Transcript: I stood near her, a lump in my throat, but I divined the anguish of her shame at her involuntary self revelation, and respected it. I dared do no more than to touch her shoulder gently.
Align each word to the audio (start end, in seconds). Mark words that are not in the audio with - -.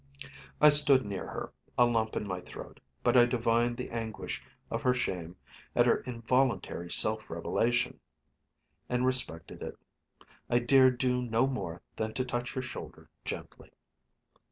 I 0.59 0.69
stood 0.69 1.05
near 1.05 1.27
her, 1.27 1.53
a 1.77 1.85
lump 1.85 2.15
in 2.15 2.25
my 2.27 2.41
throat, 2.41 2.79
but 3.03 3.15
I 3.15 3.27
divined 3.27 3.77
the 3.77 3.91
anguish 3.91 4.43
of 4.71 4.81
her 4.81 4.95
shame 4.95 5.35
at 5.75 5.85
her 5.85 5.97
involuntary 6.07 6.89
self 6.89 7.29
revelation, 7.29 7.99
and 8.89 9.05
respected 9.05 9.61
it. 9.61 9.77
I 10.49 10.57
dared 10.57 10.97
do 10.97 11.21
no 11.21 11.45
more 11.45 11.83
than 11.97 12.15
to 12.15 12.25
touch 12.25 12.51
her 12.55 12.63
shoulder 12.63 13.11
gently. 13.25 13.69